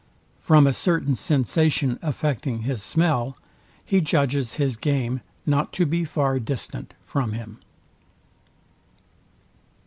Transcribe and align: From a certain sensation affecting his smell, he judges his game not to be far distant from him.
From 0.39 0.65
a 0.65 0.73
certain 0.73 1.13
sensation 1.13 1.99
affecting 2.01 2.61
his 2.63 2.81
smell, 2.81 3.37
he 3.85 4.01
judges 4.01 4.55
his 4.55 4.75
game 4.75 5.21
not 5.45 5.71
to 5.73 5.85
be 5.85 6.05
far 6.05 6.39
distant 6.39 6.95
from 7.03 7.33
him. 7.33 7.59